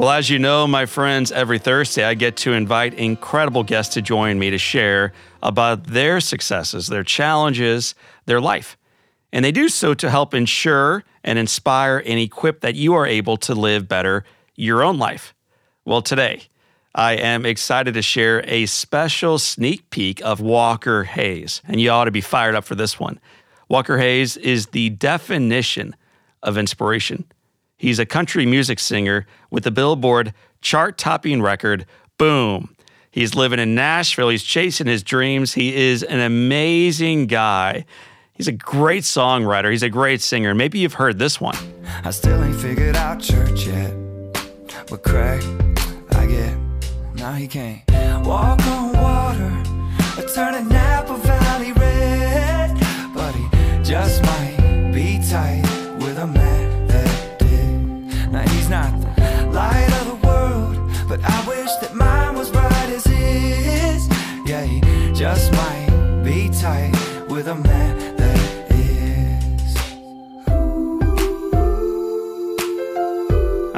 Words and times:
Well, 0.00 0.08
as 0.08 0.30
you 0.30 0.38
know, 0.38 0.66
my 0.66 0.86
friends, 0.86 1.30
every 1.30 1.58
Thursday 1.58 2.04
I 2.04 2.14
get 2.14 2.38
to 2.38 2.54
invite 2.54 2.94
incredible 2.94 3.62
guests 3.62 3.92
to 3.92 4.00
join 4.00 4.38
me 4.38 4.48
to 4.48 4.56
share 4.56 5.12
about 5.42 5.88
their 5.88 6.20
successes, 6.20 6.86
their 6.86 7.04
challenges, 7.04 7.94
their 8.24 8.40
life. 8.40 8.78
And 9.30 9.44
they 9.44 9.52
do 9.52 9.68
so 9.68 9.92
to 9.92 10.08
help 10.08 10.32
ensure 10.32 11.04
and 11.22 11.38
inspire 11.38 12.02
and 12.06 12.18
equip 12.18 12.62
that 12.62 12.76
you 12.76 12.94
are 12.94 13.06
able 13.06 13.36
to 13.36 13.54
live 13.54 13.88
better 13.88 14.24
your 14.56 14.82
own 14.82 14.96
life. 14.96 15.34
Well, 15.84 16.00
today, 16.00 16.44
I 16.94 17.16
am 17.16 17.44
excited 17.44 17.92
to 17.92 18.00
share 18.00 18.42
a 18.46 18.64
special 18.64 19.38
sneak 19.38 19.90
peek 19.90 20.22
of 20.24 20.40
Walker 20.40 21.04
Hayes, 21.04 21.60
and 21.68 21.78
you 21.78 21.90
ought 21.90 22.06
to 22.06 22.10
be 22.10 22.22
fired 22.22 22.54
up 22.54 22.64
for 22.64 22.74
this 22.74 22.98
one. 22.98 23.20
Walker 23.68 23.98
Hayes 23.98 24.38
is 24.38 24.68
the 24.68 24.88
definition 24.88 25.94
of 26.42 26.56
inspiration. 26.56 27.26
He's 27.80 27.98
a 27.98 28.04
country 28.04 28.44
music 28.44 28.78
singer 28.78 29.26
with 29.50 29.64
the 29.64 29.70
Billboard 29.70 30.34
chart 30.60 30.98
topping 30.98 31.40
record, 31.40 31.86
Boom. 32.18 32.76
He's 33.10 33.34
living 33.34 33.58
in 33.58 33.74
Nashville. 33.74 34.28
He's 34.28 34.42
chasing 34.44 34.86
his 34.86 35.02
dreams. 35.02 35.54
He 35.54 35.74
is 35.74 36.02
an 36.02 36.20
amazing 36.20 37.26
guy. 37.26 37.86
He's 38.34 38.48
a 38.48 38.52
great 38.52 39.04
songwriter. 39.04 39.70
He's 39.70 39.82
a 39.82 39.88
great 39.88 40.20
singer. 40.20 40.54
Maybe 40.54 40.78
you've 40.78 40.92
heard 40.92 41.18
this 41.18 41.40
one. 41.40 41.56
I 42.04 42.10
still 42.10 42.44
ain't 42.44 42.60
figured 42.60 42.96
out 42.96 43.18
church 43.18 43.66
yet. 43.66 43.94
But 44.90 45.02
Craig, 45.02 45.42
I 46.10 46.26
get, 46.26 46.58
now 47.14 47.32
he 47.32 47.48
can't 47.48 47.82
walk 48.26 48.60
on 48.66 48.92
water 48.92 49.70
turn 50.34 50.54
a 50.54 50.79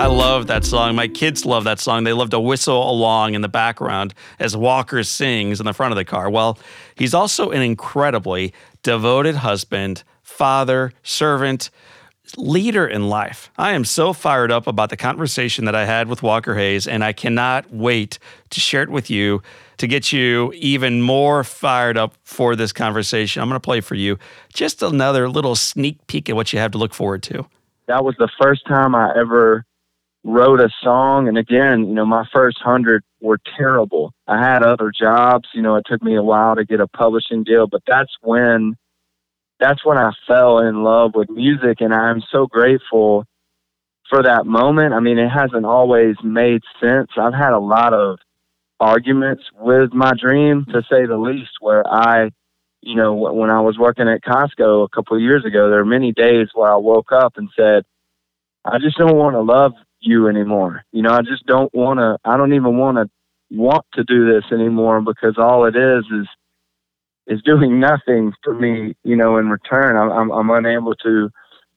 I 0.00 0.06
love 0.06 0.46
that 0.46 0.64
song. 0.64 0.94
My 0.94 1.08
kids 1.08 1.44
love 1.44 1.64
that 1.64 1.78
song. 1.78 2.04
They 2.04 2.14
love 2.14 2.30
to 2.30 2.40
whistle 2.40 2.90
along 2.90 3.34
in 3.34 3.42
the 3.42 3.50
background 3.50 4.14
as 4.38 4.56
Walker 4.56 5.04
sings 5.04 5.60
in 5.60 5.66
the 5.66 5.74
front 5.74 5.92
of 5.92 5.96
the 5.96 6.06
car. 6.06 6.30
Well, 6.30 6.58
he's 6.94 7.12
also 7.12 7.50
an 7.50 7.60
incredibly 7.60 8.54
devoted 8.82 9.34
husband, 9.34 10.02
father, 10.22 10.94
servant, 11.02 11.68
leader 12.38 12.86
in 12.86 13.10
life. 13.10 13.50
I 13.58 13.72
am 13.72 13.84
so 13.84 14.14
fired 14.14 14.50
up 14.50 14.66
about 14.66 14.88
the 14.88 14.96
conversation 14.96 15.66
that 15.66 15.74
I 15.74 15.84
had 15.84 16.08
with 16.08 16.22
Walker 16.22 16.54
Hayes, 16.54 16.88
and 16.88 17.04
I 17.04 17.12
cannot 17.12 17.70
wait 17.70 18.18
to 18.48 18.58
share 18.58 18.82
it 18.82 18.88
with 18.88 19.10
you 19.10 19.42
to 19.76 19.86
get 19.86 20.12
you 20.12 20.50
even 20.54 21.02
more 21.02 21.44
fired 21.44 21.98
up 21.98 22.14
for 22.22 22.56
this 22.56 22.72
conversation. 22.72 23.42
I'm 23.42 23.50
going 23.50 23.56
to 23.56 23.60
play 23.60 23.82
for 23.82 23.96
you 23.96 24.18
just 24.54 24.82
another 24.82 25.28
little 25.28 25.56
sneak 25.56 26.06
peek 26.06 26.30
at 26.30 26.36
what 26.36 26.54
you 26.54 26.58
have 26.58 26.70
to 26.70 26.78
look 26.78 26.94
forward 26.94 27.22
to. 27.24 27.44
That 27.86 28.02
was 28.02 28.14
the 28.18 28.30
first 28.40 28.66
time 28.66 28.94
I 28.94 29.12
ever 29.14 29.66
wrote 30.22 30.60
a 30.60 30.68
song 30.82 31.28
and 31.28 31.38
again 31.38 31.86
you 31.86 31.94
know 31.94 32.04
my 32.04 32.24
first 32.34 32.58
hundred 32.60 33.02
were 33.22 33.38
terrible. 33.56 34.12
I 34.26 34.38
had 34.38 34.62
other 34.62 34.92
jobs 34.98 35.48
you 35.54 35.62
know 35.62 35.76
it 35.76 35.84
took 35.86 36.02
me 36.02 36.16
a 36.16 36.22
while 36.22 36.56
to 36.56 36.64
get 36.64 36.80
a 36.80 36.86
publishing 36.88 37.42
deal 37.42 37.66
but 37.66 37.82
that's 37.86 38.12
when 38.20 38.76
that's 39.58 39.84
when 39.84 39.98
i 39.98 40.10
fell 40.26 40.58
in 40.58 40.82
love 40.82 41.12
with 41.14 41.30
music 41.30 41.80
and 41.80 41.94
i'm 41.94 42.22
so 42.30 42.46
grateful 42.46 43.24
for 44.10 44.22
that 44.24 44.44
moment. 44.44 44.92
I 44.92 45.00
mean 45.00 45.18
it 45.18 45.28
hasn't 45.28 45.64
always 45.64 46.16
made 46.22 46.62
sense. 46.82 47.10
I've 47.16 47.32
had 47.34 47.52
a 47.52 47.58
lot 47.58 47.94
of 47.94 48.18
arguments 48.80 49.44
with 49.58 49.92
my 49.92 50.12
dream 50.20 50.66
to 50.72 50.82
say 50.90 51.06
the 51.06 51.18
least 51.18 51.50
where 51.60 51.86
i 51.86 52.30
you 52.80 52.94
know 52.96 53.12
when 53.12 53.50
i 53.50 53.60
was 53.60 53.76
working 53.78 54.08
at 54.08 54.22
costco 54.22 54.84
a 54.84 54.88
couple 54.88 55.14
of 55.14 55.22
years 55.22 55.44
ago 55.44 55.68
there 55.68 55.80
were 55.80 55.84
many 55.84 56.12
days 56.12 56.48
where 56.54 56.72
i 56.72 56.76
woke 56.76 57.12
up 57.12 57.34
and 57.36 57.50
said 57.54 57.84
I 58.64 58.78
just 58.78 58.98
don't 58.98 59.16
want 59.16 59.34
to 59.34 59.40
love 59.40 59.72
you 60.00 60.28
anymore. 60.28 60.84
You 60.92 61.02
know, 61.02 61.12
I 61.12 61.22
just 61.22 61.46
don't 61.46 61.72
want 61.74 61.98
to, 61.98 62.18
I 62.24 62.36
don't 62.36 62.54
even 62.54 62.76
want 62.78 62.96
to 62.96 63.08
want 63.50 63.84
to 63.94 64.04
do 64.04 64.32
this 64.32 64.44
anymore 64.52 65.00
because 65.00 65.34
all 65.36 65.64
it 65.66 65.76
is 65.76 66.04
is, 66.12 66.26
is 67.26 67.42
doing 67.42 67.80
nothing 67.80 68.32
for 68.42 68.54
me, 68.54 68.94
you 69.04 69.16
know, 69.16 69.36
in 69.38 69.48
return. 69.48 69.96
I'm, 69.96 70.10
I'm, 70.10 70.30
I'm 70.30 70.50
unable 70.50 70.94
to, 70.96 71.30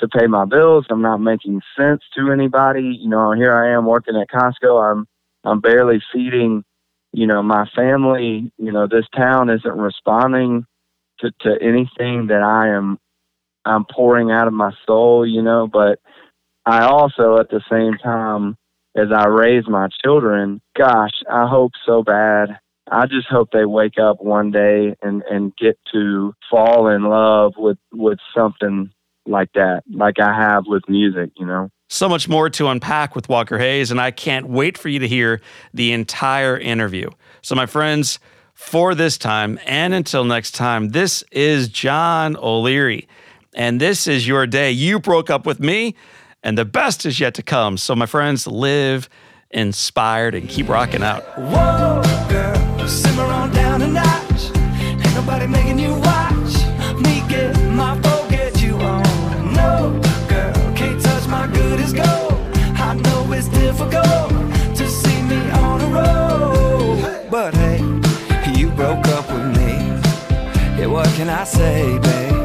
to 0.00 0.08
pay 0.08 0.26
my 0.26 0.44
bills. 0.44 0.86
I'm 0.90 1.02
not 1.02 1.18
making 1.18 1.60
sense 1.78 2.02
to 2.16 2.30
anybody. 2.32 2.98
You 3.00 3.08
know, 3.08 3.32
here 3.32 3.54
I 3.54 3.76
am 3.76 3.86
working 3.86 4.16
at 4.16 4.28
Costco. 4.28 4.92
I'm, 4.92 5.06
I'm 5.44 5.60
barely 5.60 6.02
feeding, 6.12 6.64
you 7.12 7.26
know, 7.26 7.42
my 7.42 7.68
family. 7.74 8.52
You 8.58 8.72
know, 8.72 8.86
this 8.86 9.06
town 9.14 9.50
isn't 9.50 9.78
responding 9.78 10.66
to, 11.20 11.30
to 11.40 11.56
anything 11.62 12.26
that 12.28 12.42
I 12.42 12.68
am, 12.68 12.98
I'm 13.64 13.84
pouring 13.84 14.30
out 14.30 14.46
of 14.46 14.52
my 14.52 14.72
soul, 14.86 15.26
you 15.26 15.42
know, 15.42 15.66
but, 15.66 15.98
I 16.66 16.84
also, 16.84 17.38
at 17.38 17.48
the 17.48 17.62
same 17.70 17.96
time, 17.98 18.56
as 18.96 19.08
I 19.14 19.26
raise 19.28 19.68
my 19.68 19.88
children, 20.04 20.60
gosh, 20.76 21.12
I 21.30 21.46
hope 21.46 21.72
so 21.86 22.02
bad. 22.02 22.58
I 22.90 23.06
just 23.06 23.28
hope 23.28 23.50
they 23.52 23.64
wake 23.64 23.98
up 24.00 24.20
one 24.20 24.50
day 24.50 24.96
and, 25.00 25.22
and 25.30 25.56
get 25.56 25.78
to 25.92 26.34
fall 26.50 26.88
in 26.88 27.04
love 27.04 27.52
with, 27.56 27.78
with 27.92 28.18
something 28.36 28.90
like 29.26 29.50
that, 29.54 29.82
like 29.92 30.18
I 30.20 30.34
have 30.34 30.64
with 30.66 30.82
music, 30.88 31.30
you 31.36 31.46
know? 31.46 31.70
So 31.88 32.08
much 32.08 32.28
more 32.28 32.50
to 32.50 32.66
unpack 32.66 33.14
with 33.14 33.28
Walker 33.28 33.58
Hayes, 33.58 33.92
and 33.92 34.00
I 34.00 34.10
can't 34.10 34.48
wait 34.48 34.76
for 34.76 34.88
you 34.88 34.98
to 34.98 35.08
hear 35.08 35.40
the 35.72 35.92
entire 35.92 36.58
interview. 36.58 37.10
So, 37.42 37.54
my 37.54 37.66
friends, 37.66 38.18
for 38.54 38.94
this 38.94 39.18
time 39.18 39.60
and 39.66 39.94
until 39.94 40.24
next 40.24 40.52
time, 40.52 40.88
this 40.88 41.22
is 41.30 41.68
John 41.68 42.36
O'Leary, 42.36 43.06
and 43.54 43.80
this 43.80 44.08
is 44.08 44.26
your 44.26 44.48
day. 44.48 44.72
You 44.72 44.98
broke 44.98 45.30
up 45.30 45.46
with 45.46 45.60
me 45.60 45.94
and 46.46 46.56
the 46.56 46.64
best 46.64 47.04
is 47.04 47.18
yet 47.18 47.34
to 47.34 47.42
come. 47.42 47.76
So, 47.76 47.96
my 47.96 48.06
friends, 48.06 48.46
live 48.46 49.08
inspired 49.50 50.32
and 50.36 50.48
keep 50.48 50.68
rocking 50.68 51.02
out. 51.02 51.24
Whoa, 51.36 52.02
girl, 52.28 52.86
simmer 52.86 53.24
on 53.24 53.50
down 53.50 53.82
a 53.82 53.88
notch. 53.88 54.56
Ain't 54.56 55.14
nobody 55.16 55.48
making 55.48 55.80
you 55.80 55.92
watch 55.94 56.54
me 57.04 57.24
get 57.28 57.52
my 57.72 57.98
get 58.30 58.62
you 58.62 58.76
on. 58.76 59.54
No, 59.54 60.00
girl, 60.28 60.52
can't 60.76 61.02
touch 61.02 61.26
my 61.26 61.48
good 61.48 61.80
as 61.80 61.92
gold. 61.92 62.34
I 62.78 62.94
know 62.94 63.32
it's 63.32 63.48
difficult 63.48 64.30
to 64.76 64.88
see 64.88 65.22
me 65.22 65.50
on 65.50 65.80
a 65.80 65.88
road, 65.98 67.28
but 67.28 67.54
hey, 67.54 67.78
you 68.54 68.70
broke 68.70 69.04
up 69.08 69.28
with 69.32 69.46
me. 69.58 69.72
Yeah, 70.78 70.86
what 70.86 71.08
can 71.16 71.28
I 71.28 71.42
say? 71.42 72.35